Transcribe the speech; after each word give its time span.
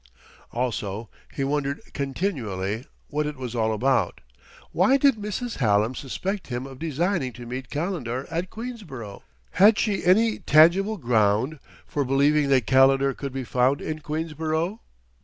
Also, 0.51 1.11
he 1.31 1.43
wondered 1.43 1.79
continually 1.93 2.87
what 3.09 3.27
it 3.27 3.35
was 3.37 3.53
all 3.55 3.71
about. 3.71 4.19
Why 4.71 4.97
did 4.97 5.13
Mrs. 5.15 5.57
Hallam 5.57 5.93
suspect 5.93 6.47
him 6.47 6.65
of 6.65 6.79
designing 6.79 7.33
to 7.33 7.45
meet 7.45 7.69
Calendar 7.69 8.25
at 8.31 8.49
Queensborough? 8.49 9.21
Had 9.51 9.77
she 9.77 10.03
any 10.03 10.39
tangible 10.39 10.97
ground 10.97 11.59
for 11.85 12.03
believing 12.03 12.49
that 12.49 12.65
Calendar 12.65 13.13
could 13.13 13.31
be 13.31 13.43
found 13.43 13.79
in 13.79 13.99
Queensborough? 13.99 14.79